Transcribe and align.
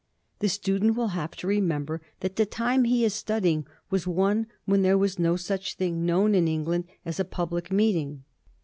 The 0.39 0.49
student 0.49 0.95
will 0.95 1.09
have 1.09 1.35
to 1.35 1.45
remember 1.47 2.01
that 2.21 2.35
the 2.35 2.47
time 2.47 2.85
he 2.85 3.05
is 3.05 3.13
studying 3.13 3.67
was 3.91 4.07
one 4.07 4.47
when 4.65 4.81
there 4.81 4.97
was 4.97 5.19
no 5.19 5.35
such 5.35 5.75
thing 5.75 6.07
known 6.07 6.33
in 6.33 6.47
England 6.47 6.85
as 7.05 7.19
a 7.19 7.23
public 7.23 7.71
meeting. 7.71 8.23